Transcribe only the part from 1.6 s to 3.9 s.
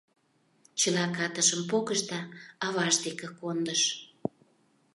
погыш да аваж деке кондыш.